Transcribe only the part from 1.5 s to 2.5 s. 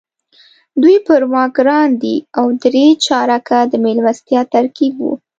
ګران دي او